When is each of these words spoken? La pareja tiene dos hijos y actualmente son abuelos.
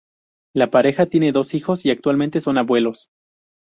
La 0.55 0.71
pareja 0.71 1.05
tiene 1.05 1.31
dos 1.31 1.53
hijos 1.53 1.85
y 1.85 1.91
actualmente 1.91 2.41
son 2.41 2.57
abuelos. 2.57 3.09